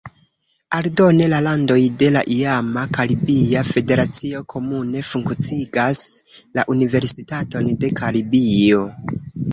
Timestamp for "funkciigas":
5.13-6.03